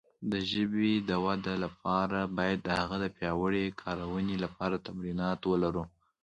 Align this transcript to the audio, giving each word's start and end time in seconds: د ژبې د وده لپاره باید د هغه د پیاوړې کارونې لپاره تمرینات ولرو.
د 0.31 0.33
ژبې 0.51 0.93
د 1.09 1.11
وده 1.25 1.53
لپاره 1.63 2.19
باید 2.37 2.59
د 2.63 2.69
هغه 2.79 2.97
د 3.03 3.05
پیاوړې 3.17 3.65
کارونې 3.81 4.35
لپاره 4.45 4.83
تمرینات 4.87 5.39
ولرو. 5.45 5.83